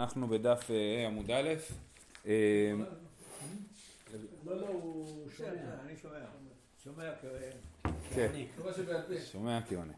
[0.00, 1.48] אנחנו בדף אה, עמוד א',
[2.26, 2.72] אה,
[4.44, 5.48] לא, לא, הוא שומע.
[5.84, 6.18] אני שומע.
[6.84, 7.10] שומע
[8.14, 8.32] כן,
[8.76, 9.20] שבעל פה.
[9.32, 9.92] שומע כעונה.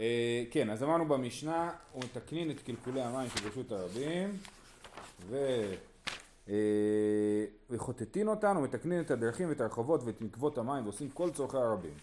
[0.00, 4.36] אה, כן, אז אמרנו במשנה, ומתקנין את קלקולי המים שברשות הרבים,
[5.28, 5.36] ו...
[6.48, 6.54] אה,
[7.70, 11.94] וחוטטין אותן ומתקנין את הדרכים ואת הרחובות ואת מקוות המים ועושים כל צורכי הרבים.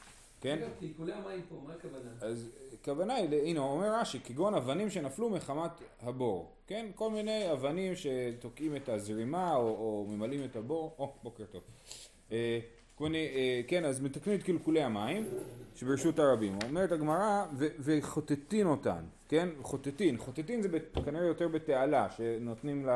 [0.46, 0.60] כן?
[0.80, 2.10] קלקולי המים פה, מה הכוונה?
[2.22, 2.50] אז
[2.82, 5.72] הכוונה היא, הנה אומר רש"י, כגון אבנים שנפלו מחמת
[6.02, 6.86] הבור, כן?
[6.96, 11.62] כל מיני אבנים שתוקעים את הזרימה או, או ממלאים את הבור, או, בוקר טוב.
[12.32, 12.60] אה,
[12.96, 15.26] כל מיני, אה, כן, אז מתקנים את קלקולי המים
[15.76, 16.58] שברשות הרבים.
[16.68, 19.50] אומרת הגמרא, וחוטטין אותן, כן?
[19.62, 20.70] חוטטין, חוטטין זה
[21.06, 22.90] כנראה יותר בתעלה, שנותנים ל-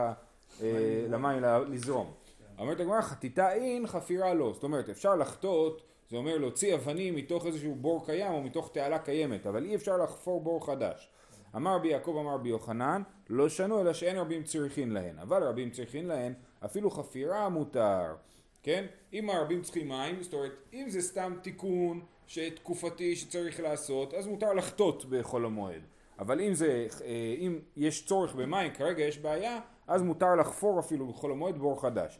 [0.61, 2.11] אה, למים לזרום.
[2.59, 4.51] אומרת הגמרא, חטיטה אין, חפירה לא.
[4.53, 8.99] זאת אומרת, אפשר לחטות, זה אומר להוציא אבנים מתוך איזשהו בור קיים או מתוך תעלה
[8.99, 11.09] קיימת, אבל אי אפשר לחפור בור חדש.
[11.55, 15.69] אמר רבי יעקב אמר רבי יוחנן, לא שנו אלא שאין רבים צריכין להן, אבל רבים
[15.69, 16.33] צריכין להן,
[16.65, 18.15] אפילו חפירה מותר.
[18.63, 18.85] כן?
[19.13, 22.01] אם הרבים צריכים מים, זאת אומרת, אם זה סתם תיקון
[22.55, 25.81] תקופתי שצריך לעשות, אז מותר לחטות בחול המועד.
[26.19, 31.07] אבל אם זה, אה, אם יש צורך במים, כרגע יש בעיה, אז מותר לחפור אפילו
[31.07, 32.19] בחול המועד בור חדש.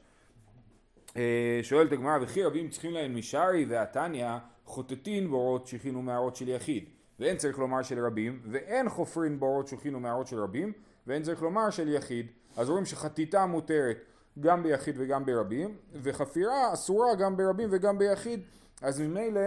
[1.17, 4.27] אה, שואלת הגמרא, וכי רבים צריכים להם משרי והתניא
[4.65, 6.85] חוטטין בורות שכין ומערות של יחיד.
[7.19, 10.73] ואין צריך לומר של רבים, ואין חופרין בורות שכין ומערות של רבים,
[11.07, 12.27] ואין צריך לומר של יחיד.
[12.57, 13.97] אז רואים שחטיטה מותרת
[14.39, 18.41] גם ביחיד וגם ברבים, וחפירה אסורה גם ברבים וגם ביחיד.
[18.81, 19.39] אז ממילא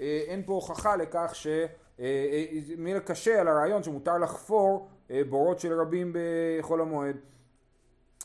[0.00, 1.46] אה, אין פה הוכחה לכך ש...
[2.00, 4.88] אה, ממילא קשה על הרעיון שמותר לחפור
[5.28, 7.16] בורות של רבים בחול המועד.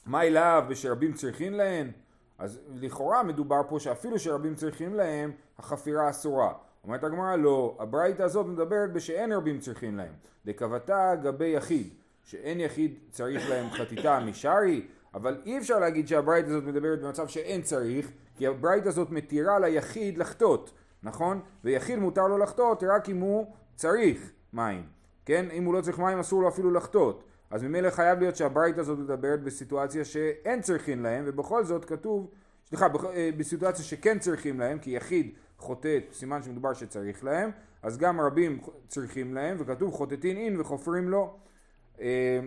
[0.06, 1.92] מה אליו ושרבים צריכין להן?
[2.38, 6.54] אז לכאורה מדובר פה שאפילו שרבים צריכים להם, החפירה אסורה.
[6.84, 10.14] אומרת הגמרא לא, הברייתא הזאת מדברת בשאין רבים צריכים להם.
[10.46, 16.64] דקבתה גבי יחיד, שאין יחיד צריך להם חטיטה משרי, אבל אי אפשר להגיד שהברייתא הזאת
[16.64, 20.72] מדברת במצב שאין צריך, כי הברייתא הזאת מתירה ליחיד לחטות,
[21.04, 21.42] נכון?
[21.64, 24.84] ויחיד מותר לו לחטות רק אם הוא צריך מים,
[25.26, 25.46] כן?
[25.52, 27.24] אם הוא לא צריך מים אסור לו אפילו לחטות.
[27.50, 32.30] אז ממילא חייב להיות שהברייתא הזאת מדברת בסיטואציה שאין צריכים להם, ובכל זאת כתוב,
[32.66, 37.52] סליחה, אה, בסיטואציה שכן צריכים להם, כי יחיד חוטט, סימן שמדובר שצריך להם,
[37.84, 41.38] אז גם רבים צריכים להם, וכתוב חוטטין אין וחופרים לו.
[42.02, 42.40] אה,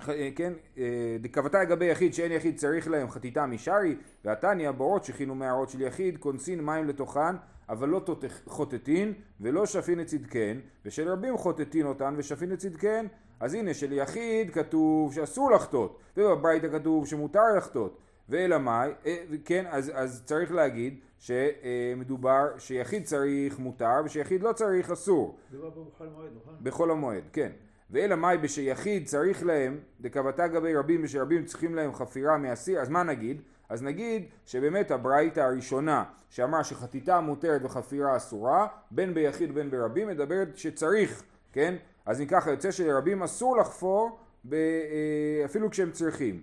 [0.00, 5.04] ח- אה, כן, אה, דקבתה לגבי יחיד שאין יחיד צריך להם חטיטה משרי, והתניא בורות
[5.04, 7.36] שכינו מערות של יחיד, כונסין מים לתוכן,
[7.68, 8.04] אבל לא
[8.46, 13.06] חוטטין, ולא שפין את צדקן, ושל רבים חוטטין אותן ושפין את צדקן,
[13.40, 19.64] אז הנה של יחיד כתוב שאסור לחטות, ובברייתא כתוב שמותר לחטות, ואלא מאי, אה, כן,
[19.68, 25.38] אז, אז צריך להגיד שמדובר שיחיד צריך מותר ושיחיד לא צריך אסור.
[25.50, 26.54] מדובר פה בכל מועד, נכון?
[26.62, 27.50] בחול המועד, כן.
[27.90, 33.02] ואלא מאי בשיחיד צריך להם, דקבתה גבי רבים ושרבים צריכים להם חפירה מאסיר, אז מה
[33.02, 33.42] נגיד?
[33.68, 40.56] אז נגיד שבאמת הברייתא הראשונה שאמרה שחטיטה מותרת וחפירה אסורה, בין ביחיד בין ברבים, מדברת
[40.56, 41.74] שצריך, כן?
[42.06, 46.40] אז אם ככה יוצא שלרבים אסור לחפור ב, אה, אפילו כשהם צריכים.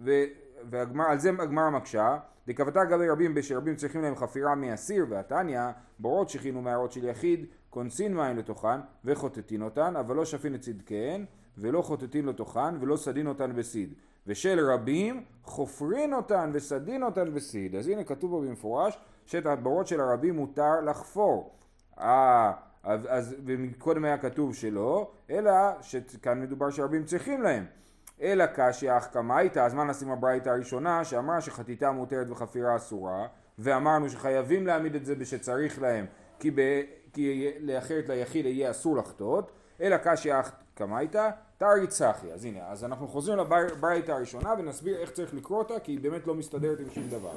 [0.00, 0.10] ו,
[0.70, 2.16] והגמר, על זה הגמרא מקשה,
[2.46, 5.60] דקבתה גבי רבים בשרבים צריכים להם חפירה מאסיר והתניא,
[5.98, 11.24] בורות שכינו מערות של יחיד, כונסין מים לתוכן וחוטטין אותן, אבל לא שפין את צדקיהן,
[11.58, 13.94] ולא חוטטין לתוכן, ולא סדין אותן בסיד.
[14.26, 17.76] ושל רבים חופרין אותן וסדין אותן בסיד.
[17.76, 21.54] אז הנה כתוב פה במפורש שאת הבורות של הרבים מותר לחפור.
[22.84, 23.34] אז, אז
[23.78, 25.52] קודם היה כתוב שלא, אלא
[25.82, 27.64] שכאן מדובר שרבים צריכים להם.
[28.22, 33.26] אלא קשיא אך קמייתא, אז מה נשים הברייתא הראשונה שאמרה שחטיטה מותרת וחפירה אסורה,
[33.58, 36.06] ואמרנו שחייבים להעמיד את זה בשצריך להם,
[36.38, 36.60] כי, ב,
[37.12, 42.32] כי לאחרת ליחיד יהיה אסור לחטות, אלא קשיא אך קמייתא, תרי צחי.
[42.32, 46.26] אז הנה, אז אנחנו חוזרים לברייתא הראשונה ונסביר איך צריך לקרוא אותה, כי היא באמת
[46.26, 47.36] לא מסתדרת עם שום דבר.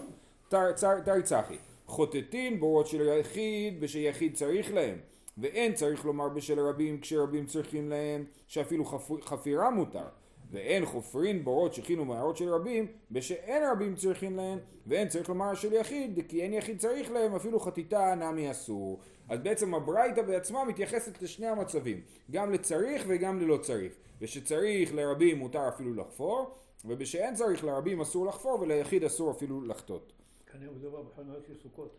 [1.03, 4.97] תרי צחי, חוטטין בורות של יחיד ושיחיד צריך להם.
[5.37, 10.05] ואין צריך לומר בשל רבים כשרבים צריכים להם שאפילו חפ- חפירה מותר.
[10.51, 15.73] ואין חופרין בורות שכינו מערות של רבים בשאין רבים צריכים להם ואין צריך לומר של
[15.73, 18.99] יחיד כי אין יחיד צריך להם אפילו חטיטה נמי אסור.
[19.29, 22.01] אז בעצם הברייתא בעצמה מתייחסת לשני המצבים
[22.31, 23.93] גם לצריך וגם ללא צריך.
[24.21, 26.51] ושצריך לרבים מותר אפילו לחפור
[26.85, 30.13] ובשאין צריך לרבים אסור לחפור וליחיד אסור אפילו לחטות.
[30.51, 31.97] כנראה מדובר בכל מועד של סוכות,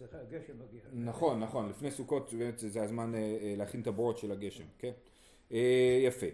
[0.00, 0.80] לך הגשם מגיע.
[0.92, 4.92] נכון, נכון, לפני סוכות זה הזמן אה, אה, להכין את הבורות של הגשם, כן?
[5.52, 6.26] אה, יפה.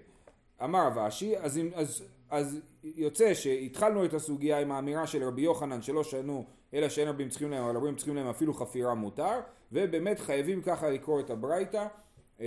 [0.64, 5.82] אמר רב אשי, אז, אז, אז יוצא שהתחלנו את הסוגיה עם האמירה של רבי יוחנן
[5.82, 6.44] שלא שנו
[6.74, 9.40] אלא שאין רבים צריכים להם, אבל רבים צריכים להם אפילו חפירה מותר,
[9.72, 11.86] ובאמת חייבים ככה לקרוא את הברייתא,
[12.40, 12.46] אה,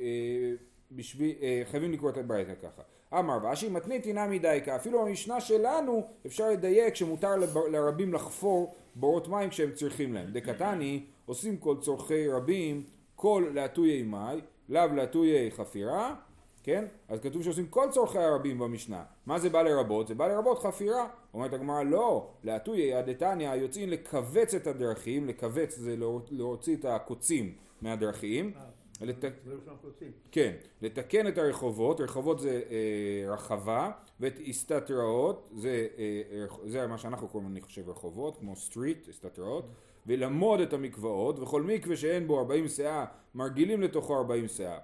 [0.00, 1.08] אה,
[1.42, 2.82] אה, חייבים לקרוא את הברייתא ככה.
[3.12, 7.36] אמר ואשי מתנית נמי דייקה, אפילו במשנה שלנו אפשר לדייק שמותר
[7.70, 10.32] לרבים לחפור בורות מים כשהם צריכים להם.
[10.32, 16.14] דקתני עושים כל צורכי רבים כל להטויי מאי, לאו להטויי חפירה,
[16.62, 16.84] כן?
[17.08, 19.02] אז כתוב שעושים כל צורכי הרבים במשנה.
[19.26, 20.08] מה זה בא לרבות?
[20.08, 21.08] זה בא לרבות חפירה.
[21.34, 25.96] אומרת הגמרא לא, להטויי הדתניא יוצאים לכווץ את הדרכים, לכווץ זה
[26.30, 28.52] להוציא את הקוצים מהדרכים.
[29.00, 29.20] לת...
[29.20, 30.10] זה שאנחנו רוצים.
[30.32, 30.52] כן,
[30.82, 33.90] לתקן את הרחובות, רחובות זה אה, רחבה,
[34.20, 39.68] ואת הסתתראות, זה, אה, זה מה שאנחנו קוראים אני חושב רחובות, כמו סטריט, הסתתראות,
[40.06, 43.04] ולמוד את המקוואות, וכל מקווה שאין בו 40 סאה,
[43.34, 44.78] מרגילים לתוכו 40 סאה.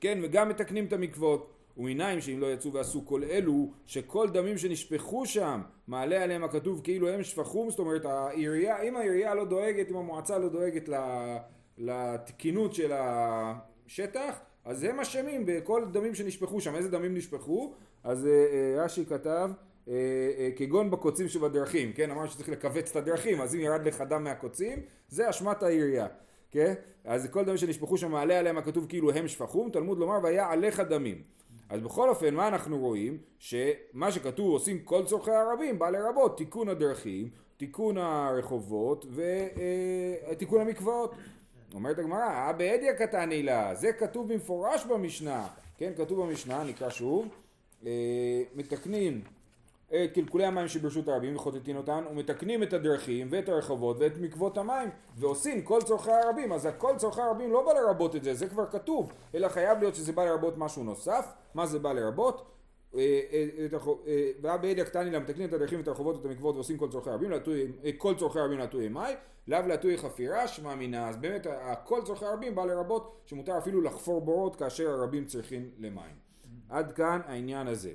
[0.00, 1.48] כן, וגם מתקנים את המקוואות.
[1.76, 7.08] ומנין שאם לא יצאו ועשו כל אלו, שכל דמים שנשפכו שם, מעלה עליהם הכתוב כאילו
[7.08, 11.36] הם שפכום, זאת אומרת העירייה, אם העירייה לא דואגת, אם המועצה לא דואגת ל-
[11.78, 16.74] לתקינות של השטח, אז הם אשמים בכל דמים שנשפכו שם.
[16.74, 17.74] איזה דמים נשפכו?
[18.04, 19.50] אז אה, אה, רש"י כתב,
[19.88, 22.10] אה, כגון בקוצים שבדרכים, כן?
[22.10, 24.78] אמר שצריך לכווץ את הדרכים, אז אם ירד לך דם מהקוצים,
[25.08, 26.06] זה אשמת העירייה.
[26.50, 26.74] כן?
[27.04, 30.80] אז כל דמים שנשפכו שם מעלה עליהם הכתוב כאילו הם שפכום, תלמוד לומר והיה עליך
[30.80, 31.22] דמים.
[31.68, 33.18] אז בכל אופן מה אנחנו רואים?
[33.38, 39.06] שמה שכתוב עושים כל צורכי הרבים בא לרבות תיקון הדרכים, תיקון הרחובות
[40.30, 41.14] ותיקון המקוואות.
[41.74, 45.46] אומרת הגמרא, אה בעדיה קטני לה, זה כתוב במפורש במשנה,
[45.78, 47.28] כן כתוב במשנה, נקרא שוב,
[47.86, 49.22] אה, מתקנים
[49.88, 54.88] את קלקולי המים שברשות הרבים וחוטטין אותן ומתקנים את הדרכים ואת הרחובות ואת מקוות המים
[55.16, 56.52] ועושים כל צורכי הרבים.
[56.52, 59.94] אז הכל צורכי הרבים לא בא לרבות את זה זה כבר כתוב אלא חייב להיות
[59.94, 61.32] שזה בא לרבות משהו נוסף.
[61.54, 62.44] מה זה בא לרבות
[62.96, 66.24] אה, אה, את הרחוב- אה, והיה בידע קטני לה מתקנים את הדרכים ואת הרחובות ואת
[66.24, 67.30] המקוות ועושים כל צורכי הרבים
[67.96, 69.14] כל צורכי הרבים להטויי מאי
[69.48, 71.08] לאו להטויי חפירה שמע מינה.
[71.08, 71.46] אז באמת
[71.84, 76.16] כל צורכי הרבים בא לרבות שמותר אפילו לחפור בורות כאשר הרבים צריכים למים.
[76.68, 77.92] עד כאן העניין הזה.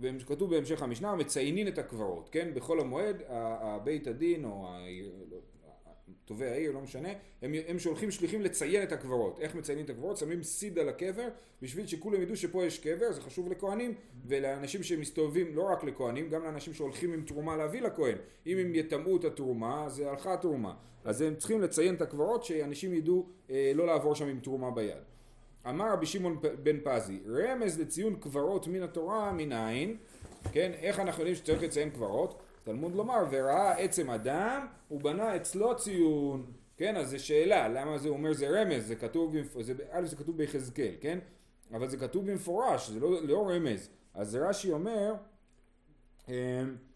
[0.00, 2.50] וכתוב בהמשך המשנה, מציינים את הקברות, כן?
[2.54, 4.66] בחול המועד, הבית הדין או
[5.30, 5.36] לא,
[6.24, 7.08] טובי העיר, לא משנה,
[7.42, 9.38] הם, הם שולחים שליחים לציין את הקברות.
[9.40, 10.16] איך מציינים את הקברות?
[10.16, 11.28] שמים סיד על הקבר,
[11.62, 13.94] בשביל שכולם ידעו שפה יש קבר, זה חשוב לכהנים,
[14.26, 18.16] ולאנשים שמסתובבים, לא רק לכהנים, גם לאנשים שהולכים עם תרומה להביא לכהן.
[18.46, 20.74] אם הם יטמאו את התרומה, אז הלכה התרומה.
[21.04, 25.02] אז הם צריכים לציין את הקברות, שאנשים ידעו אה, לא לעבור שם עם תרומה ביד.
[25.68, 29.96] אמר רבי שמעון בן פזי, רמז לציון קברות מן התורה מנין,
[30.52, 32.42] כן, איך אנחנו יודעים שצריך לציין קברות?
[32.64, 36.46] תלמוד לומר, וראה עצם אדם, הוא בנה אצלו ציון,
[36.76, 40.36] כן, אז זו שאלה, למה זה אומר זה רמז, זה כתוב, זה, א' זה כתוב
[40.36, 41.18] ביחזקאל, כן,
[41.72, 45.14] אבל זה כתוב במפורש, זה לא, לא רמז, אז רש"י אומר,
[46.28, 46.34] אמ,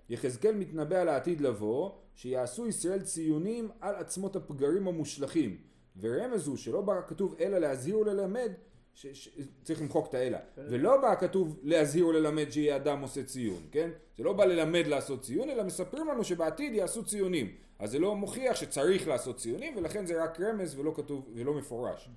[0.09, 5.57] יחזקאל מתנבא על העתיד לבוא, שיעשו ישראל ציונים על עצמות הפגרים המושלכים.
[6.01, 8.53] ורמז הוא שלא כתוב אלא להזהיר וללמד,
[9.01, 9.29] ש, ש,
[9.63, 13.91] צריך למחוק את האלה, ולא בא כתוב להזהיר וללמד שיהיה אדם עושה ציון, כן?
[14.17, 17.55] זה לא בא ללמד לעשות ציון, אלא מספרים לנו שבעתיד יעשו ציונים.
[17.79, 22.11] אז זה לא מוכיח שצריך לעשות ציונים, ולכן זה רק רמז ולא כתוב, ולא מפורש.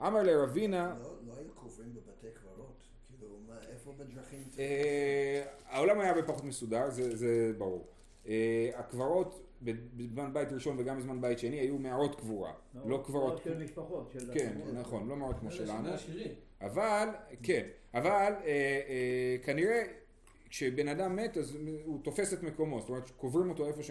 [0.00, 2.82] אמר לרבינה, לא לא היו קוברים בבתי קברות?
[3.08, 4.42] כאילו, מה, איפה בדרכים?
[4.58, 7.86] אה, העולם היה הרבה פחות מסודר, זה, זה ברור.
[8.28, 12.52] אה, הקברות בזמן בית ראשון וגם בזמן בית שני היו מערות קבורה,
[12.84, 14.10] לא קברות, של משפחות.
[14.34, 14.52] כן.
[14.72, 15.88] נכון, לא מערות כמו שלנו.
[16.60, 17.08] אבל,
[17.42, 19.82] כן, אבל אה, אה, כנראה
[20.50, 23.90] כשבן אדם מת אז הוא תופס את מקומו, זאת אומרת קוברים אותו איפה ש...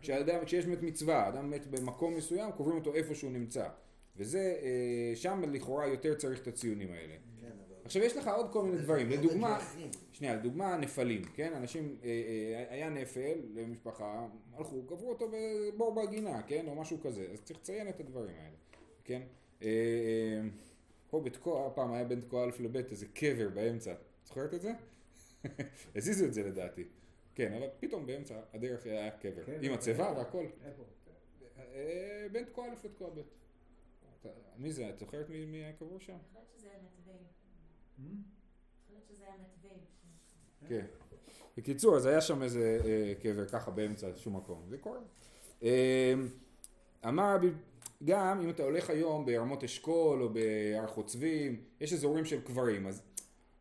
[0.00, 3.68] כשאדם, כשיש מת מצווה, אדם מת במקום מסוים, קוברים אותו איפה שהוא נמצא.
[4.16, 7.14] וזה, אה, שם לכאורה יותר צריך את הציונים האלה.
[7.92, 9.58] עכשיו יש לך עוד כל מיני דברים, לדוגמה.
[10.12, 11.52] שנייה, לדוגמה נפלים, כן?
[11.56, 16.66] אנשים, אה, אה, היה נפל למשפחה, הלכו, קברו אותו בבור בגינה, כן?
[16.68, 18.56] או משהו כזה, אז צריך לציין את הדברים האלה,
[19.04, 19.22] כן?
[19.62, 20.40] אה,
[21.10, 23.94] פה בתקוע, פעם היה בין תקוע א' לב' איזה קבר באמצע,
[24.24, 24.72] זוכרת את זה?
[25.96, 26.84] הזיזו את זה לדעתי.
[27.34, 30.46] כן, אבל פתאום באמצע הדרך היה קבר, עם הצבא והכל.
[30.64, 30.82] איפה?
[32.32, 33.20] בין תקוע א' לתקוע ב'.
[34.56, 34.90] מי זה?
[34.90, 36.12] את זוכרת מי היה קבור שם?
[36.12, 37.41] אני חושבת שזה היה נתיבים.
[40.68, 40.86] כן.
[41.56, 44.98] בקיצור, אז היה שם איזה אה, קבר ככה באמצע שום מקום, זה קורה.
[45.62, 46.14] אה,
[47.08, 47.50] אמר רבי,
[48.04, 53.02] גם אם אתה הולך היום ברמות אשכול או בהר חוצבים, יש אזורים של קברים, אז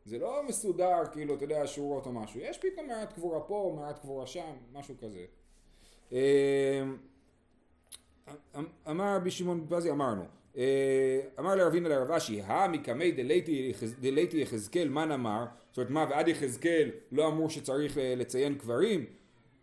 [0.06, 4.00] זה לא מסודר, כאילו, אתה יודע, שורות או משהו, יש פתאום מעט קבורה פה, מעט
[4.00, 5.26] קבורה שם, משהו כזה.
[6.14, 6.84] אה,
[8.56, 10.24] אמ- אמר רבי שמעון פזי, אמרנו,
[10.58, 15.46] אה, אמר לרבינה לרב אשי, הא מקמי דלייתי דלייתי יחזקאל, מן אמר?
[15.70, 19.06] זאת אומרת, מה, ועד יחזקאל לא אמור שצריך אה, לציין קברים?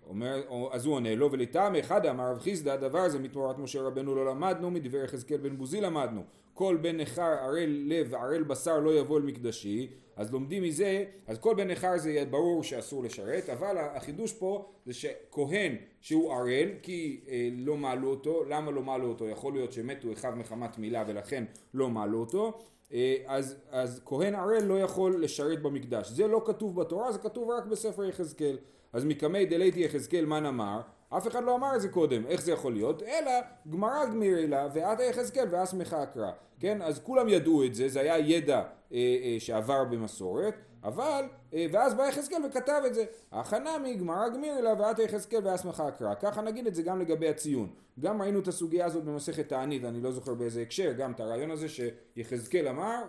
[0.08, 3.82] אומר, או- אז הוא עונה לו ולטעמי אחד אמר רב חיסדא הדבר הזה מתמורת משה
[3.82, 6.22] רבנו לא למדנו מדבר יחזקאל בן בוזי למדנו
[6.54, 11.38] כל בן נכר ערל לב וערל בשר לא יבוא אל מקדשי אז לומדים מזה, אז
[11.38, 17.20] כל בן נכר זה ברור שאסור לשרת, אבל החידוש פה זה שכהן שהוא ערל, כי
[17.28, 19.28] אה, לא מעלו אותו, למה לא מעלו אותו?
[19.28, 21.44] יכול להיות שמתו אחיו מחמת מילה ולכן
[21.74, 22.58] לא מעלו אותו,
[22.92, 26.08] אה, אז, אז כהן ערל לא יכול לשרת במקדש.
[26.08, 28.58] זה לא כתוב בתורה, זה כתוב רק בספר יחזקאל.
[28.92, 32.52] אז מקמי דלייתי יחזקאל מן אמר, אף אחד לא אמר את זה קודם, איך זה
[32.52, 33.02] יכול להיות?
[33.02, 33.30] אלא
[33.70, 36.82] גמרא גמירי לה ועתה יחזקאל ואסמך אקרא, כן?
[36.82, 38.62] אז כולם ידעו את זה, זה היה ידע אה,
[38.92, 41.24] אה, שעבר במסורת, אבל,
[41.54, 43.04] אה, ואז בא יחזקאל וכתב את זה.
[43.32, 46.14] הכנה מגמרא גמירי לה ועתה יחזקאל ואסמך אקרא.
[46.14, 47.70] ככה נגיד את זה גם לגבי הציון.
[48.00, 51.50] גם ראינו את הסוגיה הזאת במסכת תענית, אני לא זוכר באיזה הקשר, גם את הרעיון
[51.50, 53.02] הזה שיחזקאל אמר,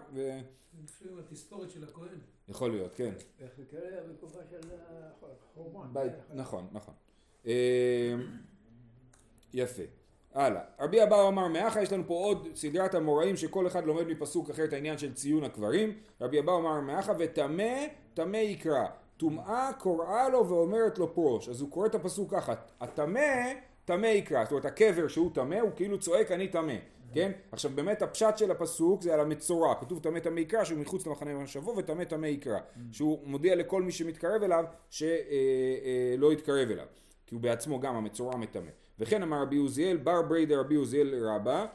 [0.84, 2.18] לפעמים התספורת של הכהן.
[2.48, 3.13] ויכול להיות, כן.
[3.39, 4.70] איך זה קרה בתקופה של
[5.53, 5.94] החורבן.
[5.94, 6.94] בית, נכון, נכון.
[7.48, 8.13] אה,
[9.53, 9.84] יפה.
[10.34, 10.62] הלאה.
[10.79, 14.63] רבי אבאו אמר מאחה, יש לנו פה עוד סדרת המוראים שכל אחד לומד מפסוק אחר
[14.63, 15.93] את העניין של ציון הקברים.
[16.22, 18.86] רבי אבאו אמר מאחה וטמא, טמא יקרא.
[19.17, 21.50] טומאה קוראה לו ואומרת לו פרוש.
[21.50, 23.53] אז הוא קורא את הפסוק ככה, הטמא,
[23.86, 24.43] טמא יקרא.
[24.43, 26.75] זאת אומרת הקבר שהוא טמא הוא כאילו צועק אני טמא.
[27.13, 27.31] כן?
[27.51, 31.34] עכשיו באמת הפשט של הפסוק זה על המצורע, כתוב טמא טמא יקרא שהוא מחוץ למחנה
[31.34, 32.60] משבו וטמא טמא יקרא,
[32.91, 36.86] שהוא מודיע לכל מי שמתקרב אליו שלא יתקרב אליו,
[37.30, 38.70] כי הוא בעצמו גם המצורע מטמא.
[39.00, 41.66] וכן אמר רבי עוזיאל, בר ברי דרבי עוזיאל רבה,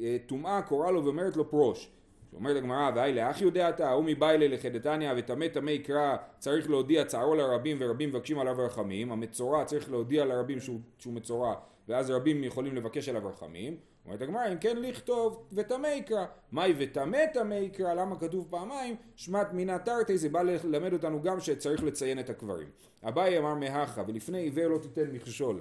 [0.00, 1.90] אה, טומאה קורא לו ואומרת לו פרוש.
[2.34, 7.76] אומרת הגמרא, והי יודע אתה, ההוא מביילה לחדתניא וטמא טמא יקרא, צריך להודיע צערו לרבים
[7.80, 11.54] ורבים מבקשים עליו רחמים, המצורע צריך להודיע לרבים שהוא, שהוא מצורע,
[11.88, 13.76] ואז רבים יכולים לבקש עליו רחמים.
[14.06, 16.24] אומרת הגמרא, אם כן לכתוב וטמא יקרא.
[16.52, 18.96] מהי וטמא טמא יקרא, למה כתוב פעמיים?
[19.16, 22.68] שמט מינה תרתי, זה בא ללמד אותנו גם שצריך לציין את הקברים.
[23.02, 25.60] אביי אמר מהכה, ולפני עיוור לא תיתן מכשול.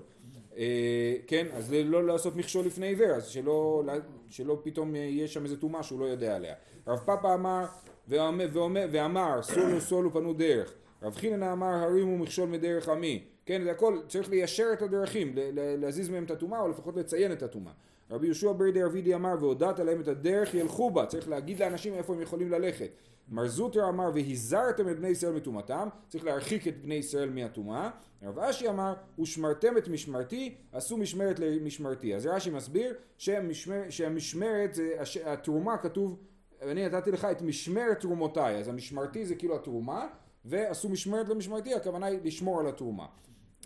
[0.58, 3.84] אה, כן, אז לא לעשות מכשול לפני עיוור, אז שלא,
[4.30, 6.56] שלא פתאום יהיה שם איזה טומאה שהוא לא יודע עליה.
[6.88, 7.66] רב פאפה אמר,
[8.08, 8.48] ואמר,
[8.92, 10.74] ואמר סולו סולו פנו דרך.
[11.02, 13.24] רב חיננה אמר הרימו מכשול מדרך עמי.
[13.46, 17.44] כן, זה הכל, צריך ליישר את הדרכים, להזיז מהם את הטומאה, או לפחות לציין את
[17.44, 17.74] הטומאה.
[18.12, 22.14] רבי יהושע ברי דרבידי אמר והודעת להם את הדרך ילכו בה, צריך להגיד לאנשים איפה
[22.14, 22.92] הם יכולים ללכת.
[23.32, 27.90] מר זוטר אמר והזהרתם את בני ישראל מטומאתם, צריך להרחיק את בני ישראל מהטומאה.
[28.24, 32.16] רב אשי אמר ושמרתם את משמרתי, עשו משמרת למשמרתי.
[32.16, 34.78] אז רש"י מסביר שהמשמר, שהמשמרת,
[35.26, 36.18] התרומה כתוב,
[36.62, 40.08] אני נתתי לך את משמרת תרומותיי, אז המשמרתי זה כאילו התרומה,
[40.46, 43.06] ועשו משמרת למשמרתי, הכוונה היא לשמור על התרומה.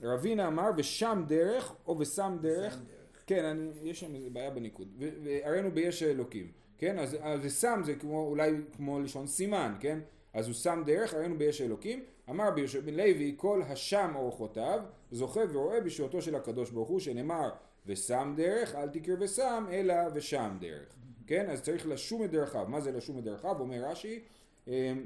[0.03, 2.79] רבינה אמר ושם דרך או ושם דרך,
[3.27, 4.87] כן, אני, יש שם איזה בעיה בניקוד,
[5.23, 9.99] והראינו ביש אלוקים, כן, אז, אז ושם זה כמו, אולי כמו לשון סימן, כן,
[10.33, 14.79] אז הוא שם דרך, ראינו ביש אלוקים, אמר ביהושע בן לוי, כל השם אורחותיו,
[15.11, 17.49] זוכה ורואה בשעותו של הקדוש ברוך הוא, שנאמר,
[17.85, 20.95] ושם דרך, אל תקרא ושם, אלא ושם דרך,
[21.27, 24.19] כן, אז צריך לשום את דרכיו, מה זה לשום את דרכיו, אומר רש"י,
[24.67, 25.05] אמ,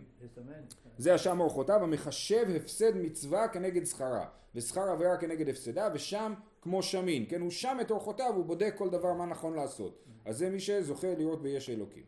[0.98, 6.34] זה השם אורחותיו המחשב הפסד מצווה כנגד שכרה ושכר עבירה כנגד הפסדה ושם
[6.68, 7.42] כמו שמין כן?
[7.42, 10.04] הוא שם את אורחותיו הוא בודק כל דבר מה נכון לעשות.
[10.26, 12.04] אז זה מי שזוכה לראות ביש אלוקים.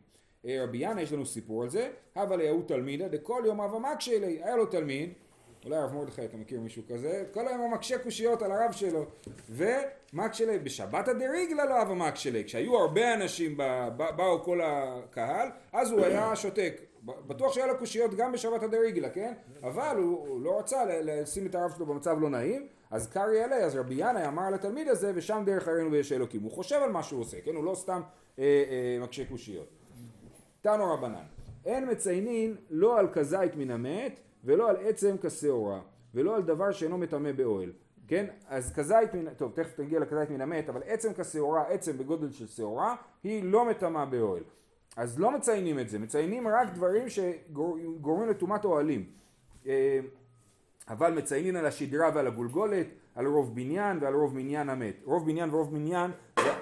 [0.46, 1.90] אה, רבי ינא יש לנו סיפור על זה.
[2.14, 4.42] הווה ליהו תלמידה דכל יום אב מקשה אלי.
[4.42, 5.12] היה לו תלמיד
[5.64, 7.24] אולי הרב מרדכי אתה מכיר מישהו כזה?
[7.32, 9.04] כל היום הוא מקשה קושיות על הרב שלו.
[9.50, 12.44] ומקשה אלי בשבת הדריגלה לא מקשה אלי.
[12.44, 13.56] כשהיו הרבה אנשים
[14.16, 16.80] באו כל הקהל אז הוא היה שותק.
[17.04, 19.32] בטוח שהיה לו קושיות גם בשבת הדריגלה, כן?
[19.62, 23.76] אבל הוא לא רצה לשים את הרב שלו במצב לא נעים, אז קרעי עלי, אז
[23.76, 26.42] רבי ינאי אמר לתלמיד הזה, ושם דרך הראינו ויש אלוקים.
[26.42, 27.54] הוא חושב על מה שהוא עושה, כן?
[27.54, 28.00] הוא לא סתם
[28.38, 29.68] אה, אה, מקשה קושיות.
[30.62, 31.24] תנו רבנן,
[31.64, 35.80] אין מציינין לא על כזית מן המת, ולא על עצם כשעורה,
[36.14, 37.72] ולא על דבר שאינו מטמא באוהל.
[38.08, 38.26] כן?
[38.48, 42.46] אז כזית מן, טוב תכף נגיע לכזית מן המת, אבל עצם כשעורה, עצם בגודל של
[42.46, 42.94] שעורה,
[43.24, 44.42] היא לא מטמאה באוהל.
[44.96, 49.04] אז לא מציינים את זה, מציינים רק דברים שגורמים לטומאת אוהלים.
[50.88, 54.94] אה, אבל מציינים על השדרה ועל הגולגולת, על רוב בניין ועל רוב מניין המת.
[55.04, 56.10] רוב בניין ורוב מניין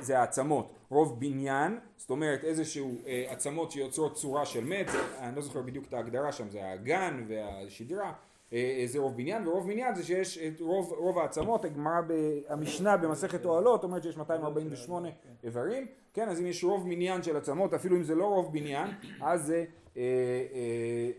[0.00, 0.72] זה, העצמות.
[0.90, 5.62] רוב בניין, זאת אומרת איזשהו אה, עצמות שיוצרות צורה של מת, זה, אני לא זוכר
[5.62, 8.12] בדיוק את ההגדרה שם, זה האגן והשדרה,
[8.52, 12.00] אה, זה רוב בניין, ורוב מניין זה שיש את רוב, רוב העצמות, הגמרא,
[12.48, 15.08] המשנה במסכת אוהלות אומרת שיש 248
[15.44, 18.90] איברים, כן, אז אם יש רוב מניין של עצמות, אפילו אם זה לא רוב בניין,
[19.20, 19.64] אז אה,
[19.96, 20.02] אה,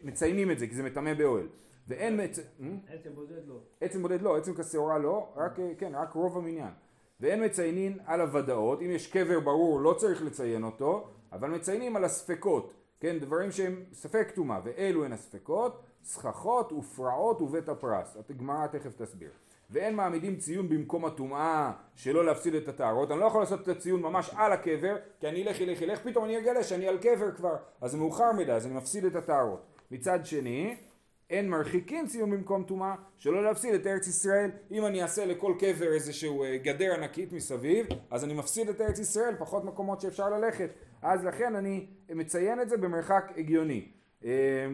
[0.03, 1.47] מציינים את זה, כי זה מטמא באוהל.
[1.89, 2.39] ואין מצ...
[2.87, 3.59] עצם בודד לא.
[3.81, 6.71] עצם בודד לא, עצם כשעורה לא, רק, אה, כן, רק רוב המניין.
[7.19, 12.03] ואין מציינים על הוודאות, אם יש קבר ברור לא צריך לציין אותו, אבל מציינים על
[12.03, 18.17] הספקות, כן, דברים שהם ספק טומאה, ואלו הן הספקות, סככות ופרעות ובית הפרס.
[18.29, 19.29] הגמרא תכף תסביר.
[19.69, 23.11] ואין מעמידים ציון במקום הטומאה שלא להפסיד את הטהרות.
[23.11, 26.25] אני לא יכול לעשות את הציון ממש על הקבר, כי אני אלך, אלך, אלך, פתאום
[26.25, 29.65] אני אגלה שאני על קבר כבר, אז מאוחר מדי, אז אני מפסיד את הטהרות.
[29.91, 30.75] מצד שני,
[31.29, 34.51] אין מרחיקין ציון במקום טומאה, שלא להפסיד את ארץ ישראל.
[34.71, 38.99] אם אני אעשה לכל קבר איזשהו אה, גדר ענקית מסביב, אז אני מפסיד את ארץ
[38.99, 40.69] ישראל, פחות מקומות שאפשר ללכת.
[41.01, 43.91] אז לכן אני מציין את זה במרחק הגיוני.
[44.25, 44.67] אה,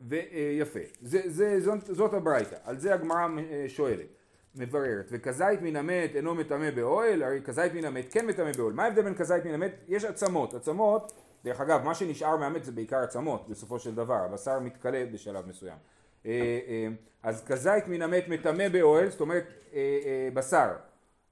[0.00, 4.06] ויפה, זה, זה, זאת, זאת הברייתא, על זה הגמרא אה, שואלת,
[4.54, 8.84] מבררת, וכזית מן המת אינו מטמא באוהל, הרי כזית מן המת כן מטמא באוהל, מה
[8.84, 9.72] ההבדל בין כזית מן המת?
[9.88, 11.12] יש עצמות, עצמות,
[11.44, 15.78] דרך אגב, מה שנשאר מהמת זה בעיקר עצמות, בסופו של דבר, הבשר מתכלה בשלב מסוים.
[16.26, 16.30] אה,
[16.68, 16.88] אה,
[17.22, 19.44] אז כזית מן המת מטמא באוהל, זאת אומרת
[20.34, 20.70] בשר,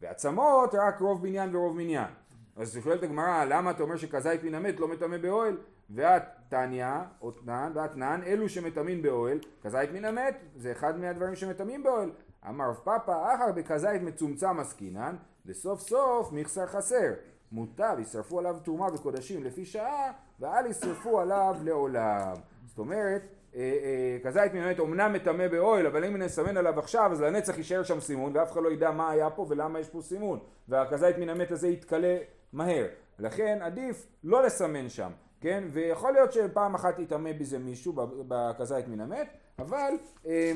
[0.01, 2.11] ועצמות רק רוב בניין ורוב מניין.
[2.57, 5.57] אז שואלת הגמרא, למה אתה אומר שכזית מן המת לא מטמא באוהל?
[5.91, 6.87] ואת תניא,
[7.23, 12.11] או תנן, ואת נן, אלו שמטמאים באוהל, כזית מן המת, זה אחד מהדברים שמטמאים באוהל.
[12.49, 17.13] אמר רב פאפא, אחר בכזית מצומצם עסקינן, וסוף סוף מכסר חסר.
[17.53, 22.35] מוטב ישרפו עליו תרומה וקודשים לפי שעה, ואל ישרפו עליו לעולם.
[22.67, 23.23] זאת אומרת,
[23.55, 27.59] אה, אה, כזית מן המת אומנם מטמא באוהל, אבל אם נסמן עליו עכשיו, אז לנצח
[27.59, 30.39] יישאר שם סימון, ואף אחד לא ידע מה היה פה ולמה יש פה סימון.
[30.69, 32.17] והכזית מן המת הזה יתכלה
[32.53, 32.87] מהר.
[33.19, 35.11] לכן עדיף לא לסמן שם.
[35.41, 35.65] כן?
[35.73, 37.93] ויכול להיות שפעם אחת יטמא בזה מישהו,
[38.29, 39.29] בכזית מן המת,
[39.59, 39.93] אבל
[40.27, 40.53] אה,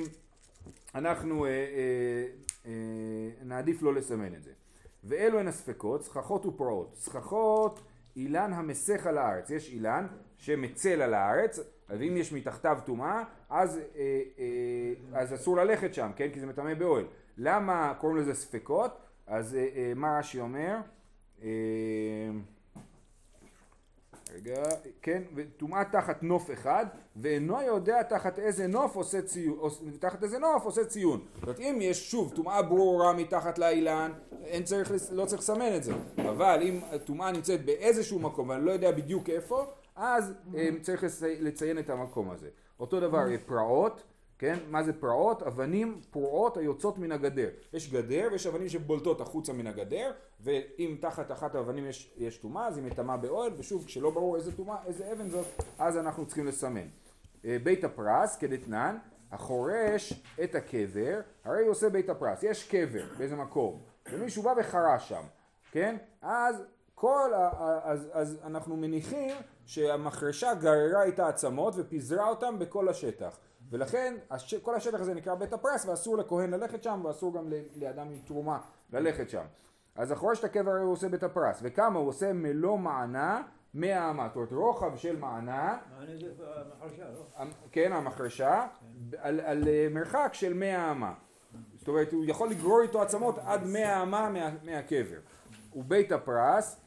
[0.95, 1.51] אנחנו אה,
[2.67, 2.73] אה,
[3.45, 4.51] נעדיף לא לסמן את זה.
[5.05, 6.95] ואלו הן הספקות, סככות ופרעות.
[6.95, 7.83] סככות,
[8.17, 9.51] אילן המסך על הארץ.
[9.51, 10.07] יש אילן
[10.39, 16.11] שמצל על הארץ, אז אם יש מתחתיו טומאה, אז, אה, אה, אז אסור ללכת שם,
[16.17, 16.29] כן?
[16.33, 17.05] כי זה מטמא באוהל.
[17.39, 18.99] למה קוראים לזה ספקות?
[19.27, 20.77] אז אה, אה, מה רש"י אומר?
[21.43, 21.49] אה,
[24.35, 24.63] רגע,
[25.03, 26.87] כן, וטומאה תחת נוף אחד,
[27.17, 29.59] ואינו יודע תחת איזה נוף עושה ציון,
[30.01, 31.21] תחת איזה נוף עושה ציון.
[31.35, 34.13] זאת אומרת, אם יש שוב טומאה ברורה מתחת לאילן,
[34.45, 35.93] אין צריך, לא צריך לסמן את זה.
[36.19, 39.65] אבל אם הטומאה נמצאת באיזשהו מקום, ואני לא יודע בדיוק איפה,
[39.97, 41.05] אז אה, צריך
[41.41, 42.49] לציין את המקום הזה.
[42.81, 44.03] אותו דבר, פרעות,
[44.43, 44.59] כן?
[44.71, 45.43] מה זה פרעות?
[45.43, 47.49] אבנים פרועות היוצאות מן הגדר.
[47.73, 51.87] יש גדר ויש אבנים שבולטות החוצה מן הגדר, ואם תחת אחת האבנים
[52.17, 55.47] יש טומאה, אז היא מטמאה באוהל, ושוב, כשלא ברור איזה טומאה, איזה אבן זאת,
[55.79, 56.87] אז אנחנו צריכים לסמן.
[57.45, 58.97] אה, בית הפרס, כדתנן,
[59.33, 60.13] החורש
[60.45, 62.43] את הקבר, הרי עושה בית הפרס.
[62.43, 63.81] יש קבר באיזה מקום,
[64.13, 65.23] ומישהו בא וחרש שם,
[65.73, 65.97] כן?
[66.23, 66.63] אז
[66.95, 67.31] כל,
[67.83, 69.37] אז, אז אנחנו מניחים
[69.67, 73.39] שהמחרשה גררה את העצמות ופיזרה אותם בכל השטח.
[73.73, 74.55] ולכן הש...
[74.55, 78.59] כל השטח הזה נקרא בית הפרס ואסור לכהן ללכת שם ואסור גם לאדם עם תרומה
[78.93, 79.45] ללכת שם.
[79.95, 83.43] אז אחרי את הקבר הוא עושה בית הפרס וכמה הוא עושה מלוא מענה
[83.75, 87.45] מאה אמה, זאת אומרת רוחב של מענה, מענה זה המחרשה, לא?
[87.73, 88.67] כן המחרשה,
[89.19, 91.15] על, על אה, מרחק של מאה אמה,
[91.79, 95.19] זאת אומרת הוא יכול לגרור איתו עצמות עד מאה אמה מה, מהקבר,
[95.75, 96.81] ובית הפרס,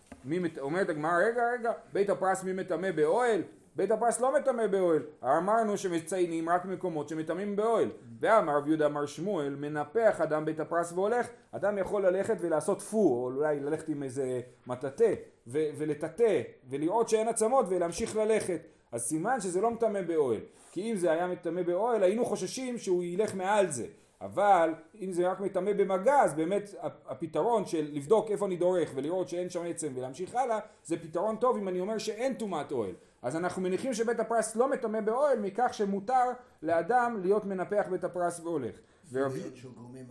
[0.60, 3.42] אומרת הגמרא רגע רגע, בית הפרס מי מטמא באוהל?
[3.76, 7.90] בית הפרס לא מטמא באוהל, אמרנו שמציינים רק מקומות שמטמאים באוהל.
[8.20, 12.98] ואמר רב יהודה אמר שמואל, מנפח אדם בית הפרס והולך, אדם יכול ללכת ולעשות פו,
[12.98, 15.14] או אולי ללכת עם איזה מטאטא,
[15.48, 18.62] ולטאטא, ולראות שאין עצמות ולהמשיך ללכת.
[18.92, 20.40] אז סימן שזה לא מטמא באוהל.
[20.72, 23.86] כי אם זה היה מטמא באוהל, היינו חוששים שהוא ילך מעל זה.
[24.22, 29.30] אבל אם זה רק מטמא במגע אז באמת הפתרון של לבדוק איפה אני דורך ולראות
[29.30, 32.94] שאין שם עצם ולהמשיך הלאה זה פתרון טוב אם אני אומר שאין טומאת אוהל
[33.26, 36.24] אז אנחנו מניחים שבית הפרס לא מטמא באוהל מכך שמותר
[36.62, 38.76] לאדם להיות מנפח בית הפרס והולך.
[39.12, 39.40] ורבי...
[39.56, 40.06] שוגומים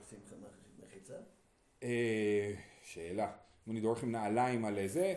[0.00, 0.18] עושים
[0.82, 1.14] מחיצה?
[1.82, 3.32] אה, שאלה.
[3.66, 5.14] אם אני דורך עם נעליים על זה,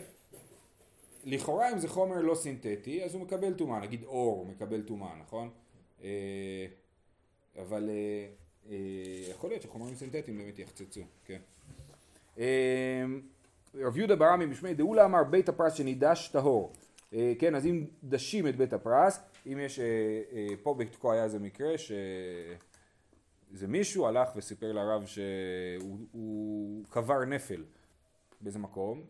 [1.24, 5.16] לכאורה אם זה חומר לא סינתטי אז הוא מקבל טומאה, נגיד אור הוא מקבל טומאה,
[5.16, 5.50] נכון?
[6.04, 6.66] אה,
[7.62, 7.90] אבל
[8.70, 8.76] אה,
[9.32, 11.40] יכול להיות שחומרים סינתטיים באמת יחצצו, כן.
[13.76, 16.74] רב יהודה ברמי בשמי דאולה אמר בית הפרס שנידש טהור
[17.40, 19.86] כן, אז אם דשים את בית הפרס, אם יש, אה,
[20.32, 22.58] אה, פה בתקוע היה איזה מקרה שאיזה
[23.68, 27.64] מישהו הלך וסיפר לרב שהוא קבר נפל
[28.42, 29.04] באיזה מקום,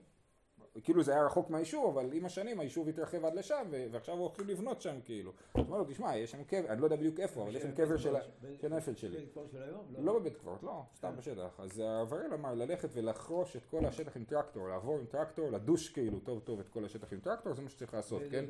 [0.84, 4.82] כאילו זה היה רחוק מהיישוב, אבל עם השנים היישוב התרחב עד לשם, ועכשיו הולכים לבנות
[4.82, 5.32] שם כאילו.
[5.52, 7.72] הוא אומר לו, תשמע, יש שם קבר, אני לא יודע בדיוק איפה, אבל יש שם
[7.72, 8.16] קבר של
[8.64, 9.18] הנפל שלי.
[9.18, 9.86] בבית קברות של היום?
[10.00, 11.60] לא בבית קברות, לא, סתם בשטח.
[11.60, 16.20] אז הראל אמר ללכת ולחרוש את כל השטח עם טרקטור, לעבור עם טרקטור, לדוש כאילו
[16.20, 18.46] טוב טוב את כל השטח עם טרקטור, זה מה שצריך לעשות, כן?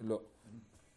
[0.00, 0.20] לא.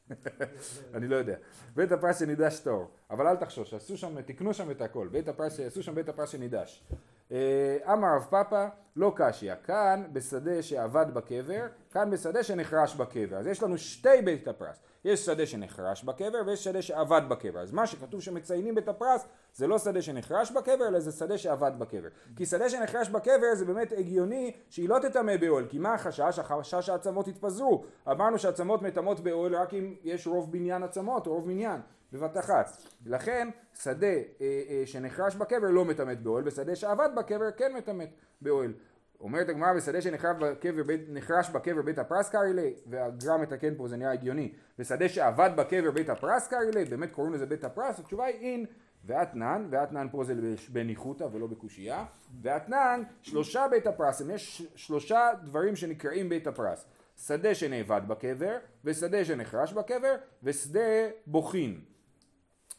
[0.96, 1.38] אני לא יודע.
[1.76, 5.60] בית הפרס שנידש טוב, אבל אל תחשוש, עשו שם, תקנו שם את הכל, בית הפרס,
[5.60, 6.84] עשו שם בית הפרס שנידש.
[7.32, 13.38] אה, אמר רב פאפא לא קשיא, כאן בשדה שעבד בקבר, כאן בשדה שנחרש בקבר.
[13.38, 17.60] אז יש לנו שתי בית הפרס, יש שדה שנחרש בקבר ויש שדה שעבד בקבר.
[17.60, 21.72] אז מה שכתוב שמציינים בית הפרס זה לא שדה שנחרש בקבר אלא זה שדה שעבד
[21.78, 22.08] בקבר.
[22.36, 26.40] כי שדה שנחרש בקבר זה באמת הגיוני שהיא לא תטמא באוהל, כי מה החשש?
[26.40, 27.86] החשש שהעצמות יתפזרו.
[28.12, 31.82] אמרנו שעצמות מטמאות באוהל רק אם יש רוב בניין עצמות רוב מניין.
[32.14, 32.78] בבת אחת.
[33.06, 33.50] לכן
[33.84, 38.10] שדה אה, אה, שנחרש בקבר לא מטמאת באוהל, ושדה שעבד בקבר כן מטמאת
[38.42, 38.74] באוהל.
[39.22, 41.02] אומרת הגמרא בשדה שנחרש בקבר, בית,
[41.54, 46.10] בקבר בית הפרס קרעי ליה, והגר"א מתקן פה זה נראה הגיוני, ושדה שעבד בקבר בית
[46.10, 48.66] הפרס קרעי ליה, באמת קוראים לזה בית הפרס, התשובה היא אין
[49.06, 50.34] ואתנן, ואתנן פה זה
[50.70, 52.06] בניחותא ולא בקושייה,
[52.42, 56.86] ואתנן שלושה בית הפרס, יש שלושה דברים שנקראים בית הפרס,
[57.18, 60.80] שדה שנאבד בקבר, ושדה שנחרש בקבר, ושדה
[61.28, 61.82] בוכין.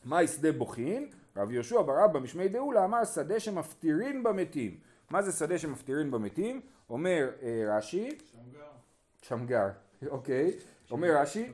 [0.04, 1.08] מהי שדה בוכין?
[1.36, 4.76] רב יהושע בר אבא משמי דאולה אמר שדה שמפטירין במתים.
[5.10, 6.60] מה זה שדה שמפטירין במתים?
[6.90, 8.68] אומר אה, רש"י, שמגר.
[9.22, 9.68] שמגר,
[10.08, 10.50] אוקיי,
[10.90, 11.52] אומר רש"י,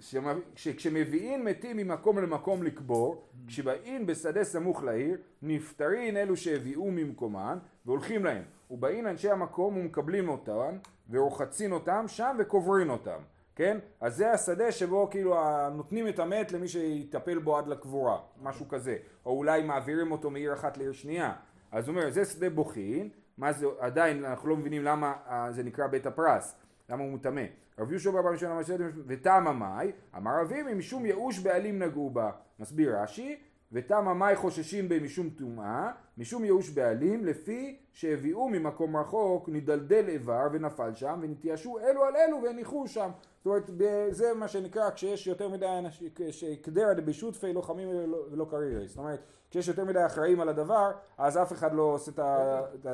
[0.00, 0.16] שמ-
[0.56, 8.42] שכשמביאים מתים ממקום למקום לקבור, כשבאים בשדה סמוך לעיר, נפטרין אלו שהביאו ממקומן והולכים להם,
[8.70, 10.76] ובאים אנשי המקום ומקבלים אותם
[11.10, 13.18] ורוחצין אותם שם וקוברין אותם,
[13.56, 13.78] כן?
[14.00, 15.36] אז זה השדה שבו כאילו
[15.70, 20.52] נותנים את המת למי שיטפל בו עד לקבורה, משהו כזה, או אולי מעבירים אותו מעיר
[20.54, 21.32] אחת לעיר שנייה,
[21.72, 25.62] אז הוא אומר זה שדה בוכין, מה זה, עדיין אנחנו לא מבינים למה אה, זה
[25.62, 26.56] נקרא בית הפרס,
[26.88, 27.42] למה הוא מטמא.
[27.78, 32.30] רב יהושע בר ראשון אמר שדה ותמה מאי, אמר אביבי משום ייאוש בעלים נגעו בה,
[32.62, 33.36] מסביר רש"י,
[33.72, 40.46] ותמה מאי חוששים בי משום טומאה, משום ייאוש בעלים, לפי שהביאו ממקום רחוק, נדלדל איבר
[40.52, 43.10] ונפל שם, ונתייאשו אלו על אלו והניחו שם.
[43.38, 43.70] זאת אומרת,
[44.10, 48.88] זה מה שנקרא כשיש יותר מדי אנשים, שקדרא דבישותפי לא חמים ולא- קרירי.
[48.88, 49.20] זאת אומרת,
[49.50, 52.10] כשיש יותר מדי אחראים על הדבר, אז אף אחד לא עושה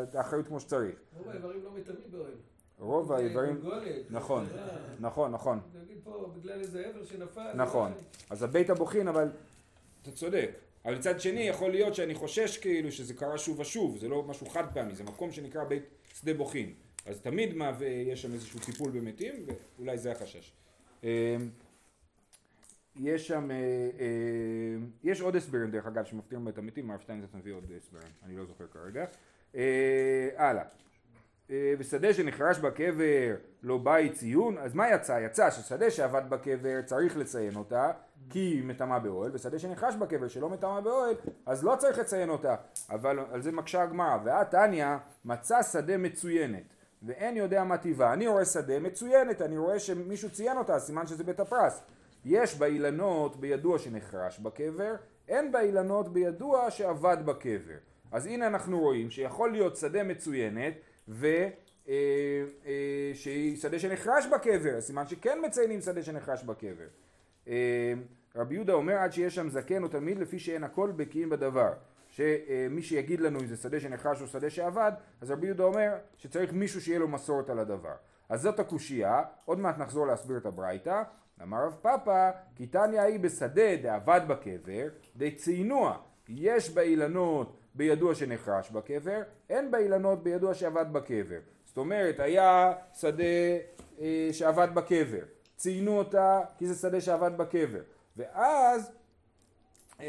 [0.01, 0.95] את האחריות כמו שצריך.
[1.17, 2.33] רוב האיברים לא מטמאים באוהל.
[2.79, 3.61] רוב האיברים,
[4.11, 4.67] נכון, אה,
[5.01, 5.61] נכון, נכון.
[5.83, 7.53] נגיד פה בגלל איזה איבר שנפל.
[7.55, 7.93] נכון.
[8.31, 9.29] אז הבית הבוכין, אבל
[10.09, 10.51] אתה צודק.
[10.85, 14.47] אבל מצד שני יכול להיות שאני חושש כאילו שזה קרה שוב ושוב, זה לא משהו
[14.47, 15.83] חד פעמי, זה מקום שנקרא בית
[16.15, 16.73] שדה בוכין.
[17.07, 19.35] אז תמיד מהווה, יש שם איזשהו טיפול במתים,
[19.77, 20.53] ואולי זה החשש.
[21.05, 21.09] אמ,
[22.97, 23.57] יש שם, אה,
[24.01, 24.07] אה,
[25.05, 28.45] יש עוד הסברים דרך אגב שמפתיעים בית המתים, הרב שטיינזרץ מביא עוד הסברים, אני לא
[28.45, 29.05] זוכר כרגע.
[29.55, 30.65] אה, הלאה.
[31.51, 35.21] אה, ושדה שנחרש בקבר לא בית ציון, אז מה יצא?
[35.27, 37.93] יצא ששדה שעבד בקבר צריך לציין אותה
[38.31, 41.15] כי היא מטמאה באוהל, ושדה שנחרש בקבר שלא מטמאה באוהל
[41.47, 42.55] אז לא צריך לציין אותה,
[42.91, 44.87] אבל על זה מקשה הגמרא, ואת תניא
[45.25, 50.59] מצא שדה מצוינת ואין יודע מה טיבה, אני רואה שדה מצוינת, אני רואה שמישהו ציין
[50.59, 51.83] אותה, סימן שזה בית הפרס,
[52.25, 54.95] יש באילנות בידוע שנחרש בקבר,
[55.29, 57.77] אין באילנות בידוע שעבד בקבר,
[58.13, 60.75] אז הנה אנחנו רואים שיכול להיות שדה מצוינת
[61.09, 61.27] ו...
[61.89, 61.95] אה,
[62.67, 66.87] אה, שהיא שדה שנחרש בקבר, סימן שכן מציינים שדה שנחרש בקבר.
[68.39, 71.73] רבי יהודה אומר עד שיש שם זקן או תלמיד לפי שאין הכל בקיאים בדבר.
[72.11, 76.53] שמי שיגיד לנו אם זה שדה שנחרש או שדה שעבד, אז רבי יהודה אומר שצריך
[76.53, 77.95] מישהו שיהיה לו מסורת על הדבר.
[78.29, 81.03] אז זאת הקושייה, עוד מעט נחזור להסביר את הברייתא.
[81.43, 85.99] אמר רב פאפא, כי תניא היא בשדה דעבד בקבר, דציינוע.
[86.29, 91.39] יש באילנות בידוע שנחרש בקבר, אין באילנות בידוע שעבד בקבר.
[91.65, 93.23] זאת אומרת, היה שדה
[94.01, 95.23] אה, שעבד בקבר,
[95.57, 97.81] ציינו אותה כי זה שדה שעבד בקבר,
[98.19, 98.93] ואז
[100.01, 100.05] אה,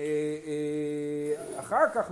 [0.45, 2.11] אה, אחר כך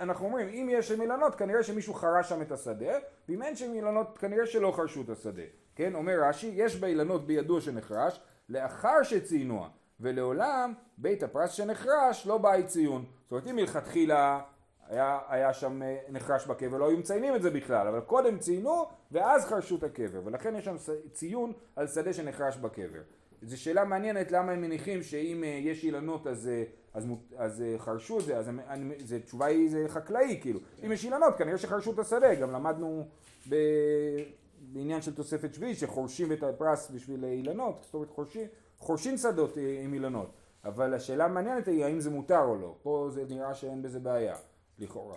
[0.00, 2.92] אנחנו אומרים אם יש שם אילנות כנראה שמישהו חרש שם את השדה
[3.28, 5.42] ואם אין שם אילנות כנראה שלא חרשו את השדה.
[5.76, 9.68] כן אומר רש"י יש באילנות בידוע שנחרש לאחר שציינוה
[10.00, 13.04] ולעולם בית הפרס שנחרש לא בא ציון.
[13.22, 14.40] זאת אומרת אם מלכתחילה
[14.88, 18.86] היה, היה שם אה, נחרש בקבר, לא היו מציינים את זה בכלל, אבל קודם ציינו
[19.12, 20.76] ואז חרשו את הקבר, ולכן יש שם
[21.12, 23.00] ציון על שדה שנחרש בקבר.
[23.42, 27.62] זו שאלה מעניינת למה הם מניחים שאם אה, יש אילנות אז, אה, אז, מות- אז
[27.62, 31.34] אה, חרשו את זה, אז אני- זה, תשובה היא זה חקלאי כאילו, אם יש אילנות
[31.38, 33.08] כנראה שחרשו את השדה, גם למדנו
[33.48, 33.54] ב...
[34.72, 38.46] בעניין של תוספת שביעית שחורשים את הפרס בשביל אילנות, זאת אומרת חורשים,
[38.78, 40.30] חורשים שדות עם אילנות,
[40.64, 44.36] אבל השאלה המעניינת היא האם זה מותר או לא, פה זה נראה שאין בזה בעיה.
[44.78, 45.16] לכאורה.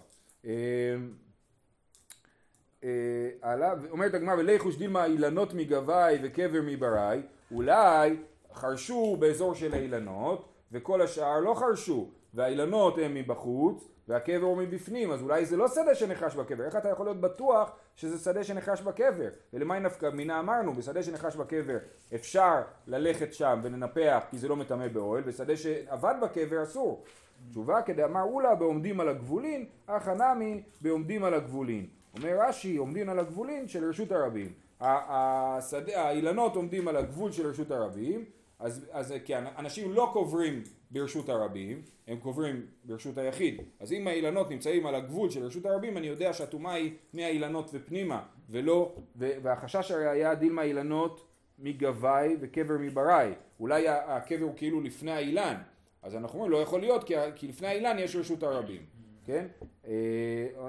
[3.41, 8.17] הלאה, אומרת הגמרא וליחוש דילמה אילנות מגבאי וקבר מבראי, אולי
[8.53, 15.21] חרשו באזור של האילנות וכל השאר לא חרשו, והאילנות הם מבחוץ, והקבר הוא מבפנים, אז
[15.21, 19.29] אולי זה לא שדה שנחרש בקבר, איך אתה יכול להיות בטוח שזה שדה שנחרש בקבר?
[19.53, 21.77] ולמי נפקא מינה אמרנו, בשדה שנחרש בקבר
[22.15, 27.03] אפשר ללכת שם ולנפח כי זה לא מטמא באוהל, בשדה שאבד בקבר אסור.
[27.49, 31.87] תשובה כדאמר אולה בעומדים על הגבולין, אך הנמי בעומדים על הגבולין.
[32.17, 34.64] אומר רש"י, עומדים על הגבולין של רשות הרבים.
[34.79, 38.25] השדה, האילנות עומדים על הגבול של רשות הרבים,
[38.59, 43.61] אז, אז כי אנשים לא קוברים ברשות הרבים, הם קוברים ברשות היחיד.
[43.79, 48.23] אז אם האילנות נמצאים על הגבול של רשות הרבים, אני יודע שהטומאה היא מהאילנות ופנימה,
[48.49, 51.25] ולא, והחשש הרי היה דילמה אילנות
[51.59, 53.31] מגבאי וקבר מבראי.
[53.59, 55.55] אולי הקבר הוא כאילו לפני האילן,
[56.03, 58.81] אז אנחנו אומרים לא יכול להיות כי, כי לפני האילן יש רשות הרבים,
[59.25, 59.47] כן?
[59.87, 59.93] אה,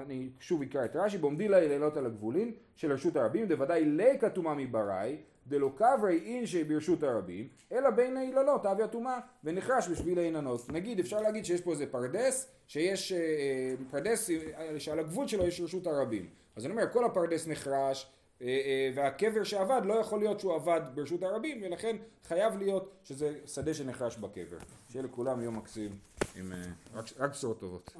[0.01, 4.53] אני שוב אקרא את רש"י, בעומדין האילנות על הגבולין של רשות הרבים, דוודאי ליכא טומאה
[4.55, 5.17] מבראי,
[5.47, 10.71] דלא קברי אינשי ברשות הרבים, אלא בין האילנות הויא טומאה ונחרש בשביל האילנות.
[10.71, 14.29] נגיד, אפשר להגיד שיש פה איזה פרדס, שיש אה, אה, פרדס
[14.77, 16.27] שעל הגבול שלו יש רשות הרבים.
[16.55, 18.11] אז אני אומר, כל הפרדס נחרש,
[18.95, 24.17] והקבר שעבד לא יכול להיות שהוא עבד ברשות הרבים, ולכן חייב להיות שזה שדה שנחרש
[24.17, 24.57] בקבר.
[24.89, 25.97] שיהיה לכולם יום מקסים
[26.35, 26.53] עם
[27.17, 27.91] רק בשורות טובות.